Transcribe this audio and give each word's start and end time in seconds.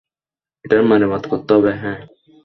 এটার 0.65 0.81
মেরামত 0.83 1.23
করতে 1.31 1.51
হবে,- 1.53 1.71
হ্যাঁ। 1.81 1.99